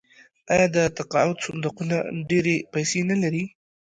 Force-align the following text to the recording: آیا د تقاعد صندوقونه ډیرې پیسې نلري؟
آیا 0.53 0.67
د 0.75 0.77
تقاعد 0.97 1.37
صندوقونه 1.45 1.95
ډیرې 2.29 2.55
پیسې 2.73 2.99
نلري؟ 3.09 3.43